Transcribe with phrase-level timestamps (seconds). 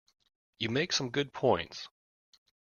[0.57, 1.87] You make some good points.